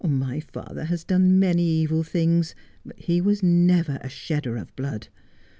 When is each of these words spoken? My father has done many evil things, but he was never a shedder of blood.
My 0.03 0.39
father 0.39 0.85
has 0.85 1.03
done 1.03 1.37
many 1.37 1.63
evil 1.63 2.01
things, 2.01 2.55
but 2.83 2.97
he 2.99 3.21
was 3.21 3.43
never 3.43 3.99
a 4.01 4.09
shedder 4.09 4.57
of 4.57 4.75
blood. 4.75 5.09